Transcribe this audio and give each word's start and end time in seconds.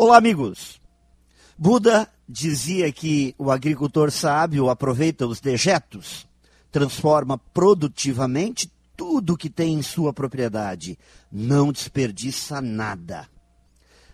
Olá, 0.00 0.16
amigos. 0.16 0.80
Buda 1.58 2.08
dizia 2.28 2.92
que 2.92 3.34
o 3.36 3.50
agricultor 3.50 4.12
sábio 4.12 4.70
aproveita 4.70 5.26
os 5.26 5.40
dejetos, 5.40 6.24
transforma 6.70 7.36
produtivamente 7.36 8.72
tudo 8.96 9.36
que 9.36 9.50
tem 9.50 9.74
em 9.74 9.82
sua 9.82 10.12
propriedade, 10.12 10.96
não 11.32 11.72
desperdiça 11.72 12.60
nada. 12.60 13.28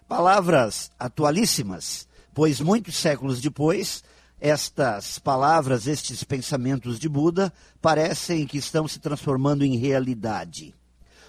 Palavras 0.09 0.91
atualíssimas, 0.99 2.09
pois 2.33 2.63
muitos 2.63 2.97
séculos 2.97 3.39
depois, 3.43 4.03
estas 4.41 5.19
palavras, 5.19 5.87
estes 5.87 6.25
pensamentos 6.25 6.99
de 6.99 7.11
Buda, 7.11 7.53
parecem 7.83 8.47
que 8.47 8.57
estão 8.57 8.89
se 8.89 8.99
transformando 8.99 9.67
em 9.67 9.77
realidade. 9.77 10.75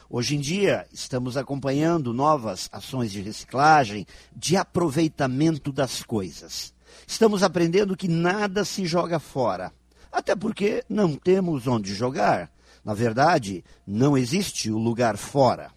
Hoje 0.08 0.36
em 0.36 0.40
dia, 0.40 0.86
estamos 0.94 1.36
acompanhando 1.36 2.14
novas 2.14 2.70
ações 2.72 3.12
de 3.12 3.22
reciclagem, 3.22 4.06
de 4.36 4.56
aproveitamento 4.56 5.72
das 5.72 6.04
coisas. 6.04 6.76
Estamos 7.08 7.42
aprendendo 7.42 7.98
que 7.98 8.08
nada 8.08 8.64
se 8.64 8.86
joga 8.86 9.18
fora, 9.18 9.74
até 10.12 10.36
porque 10.36 10.84
não 10.88 11.16
temos 11.16 11.66
onde 11.66 11.96
jogar. 11.96 12.52
Na 12.84 12.94
verdade, 12.94 13.66
não 13.86 14.16
existe 14.16 14.70
o 14.70 14.78
lugar 14.78 15.18
fora. 15.18 15.72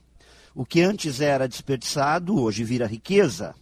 O 0.55 0.65
que 0.65 0.83
antes 0.83 1.23
era 1.23 1.49
desperdiçado, 1.49 2.39
hoje 2.39 2.65
vira 2.65 2.87
riqueza. 2.87 3.55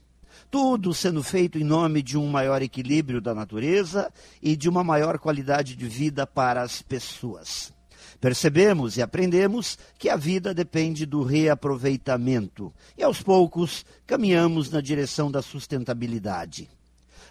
Tudo 0.50 0.92
sendo 0.92 1.22
feito 1.22 1.58
em 1.58 1.64
nome 1.64 2.02
de 2.02 2.19
um 2.19 2.27
maior 2.27 2.60
equilíbrio 2.60 3.20
da 3.20 3.33
natureza 3.33 4.12
e 4.42 4.56
de 4.56 4.69
uma 4.69 4.83
maior 4.83 5.19
qualidade 5.19 5.77
de 5.77 5.86
vida 5.86 6.27
para 6.27 6.62
as 6.62 6.83
pessoas. 6.83 7.75
Percebemos 8.20 8.96
e 8.96 9.02
aprendemos 9.02 9.78
que 9.98 10.09
a 10.09 10.16
vida 10.16 10.55
depende 10.55 11.05
do 11.06 11.23
reaproveitamento 11.23 12.73
e, 12.97 13.02
aos 13.02 13.23
poucos, 13.23 13.84
caminhamos 14.06 14.70
na 14.70 14.80
direção 14.80 15.30
da 15.30 15.42
sustentabilidade. 15.42 16.69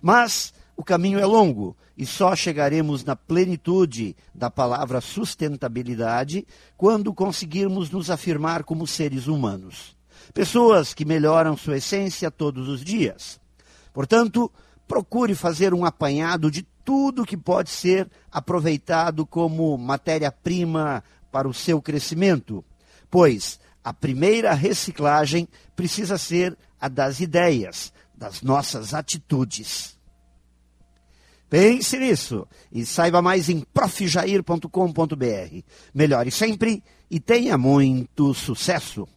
Mas 0.01 0.53
o 0.77 0.83
caminho 0.83 1.19
é 1.19 1.25
longo 1.25 1.75
e 1.97 2.05
só 2.05 2.35
chegaremos 2.35 3.03
na 3.03 3.15
plenitude 3.15 4.15
da 4.33 4.51
palavra 4.51 4.99
sustentabilidade 4.99 6.45
quando 6.75 7.13
conseguirmos 7.13 7.89
nos 7.89 8.09
afirmar 8.09 8.63
como 8.63 8.85
seres 8.85 9.27
humanos. 9.27 9.95
Pessoas 10.33 10.93
que 10.93 11.05
melhoram 11.05 11.55
sua 11.55 11.77
essência 11.77 12.29
todos 12.29 12.67
os 12.67 12.83
dias. 12.83 13.39
Portanto, 13.93 14.51
procure 14.87 15.33
fazer 15.33 15.73
um 15.73 15.85
apanhado 15.85 16.51
de 16.51 16.67
tudo 16.85 17.25
que 17.25 17.35
pode 17.35 17.71
ser 17.71 18.09
aproveitado 18.31 19.25
como 19.25 19.75
matéria-prima 19.77 21.03
para 21.31 21.49
o 21.49 21.53
seu 21.53 21.81
crescimento, 21.81 22.63
pois 23.09 23.59
a 23.83 23.91
primeira 23.91 24.53
reciclagem 24.53 25.47
precisa 25.75 26.17
ser 26.17 26.55
a 26.79 26.87
das 26.87 27.19
ideias, 27.19 27.91
das 28.15 28.41
nossas 28.41 28.93
atitudes. 28.93 29.97
Pense 31.49 31.97
nisso 31.97 32.47
e 32.71 32.85
saiba 32.85 33.21
mais 33.21 33.49
em 33.49 33.61
profjair.com.br. 33.61 35.63
Melhore 35.93 36.31
sempre 36.31 36.83
e 37.09 37.19
tenha 37.19 37.57
muito 37.57 38.33
sucesso! 38.33 39.07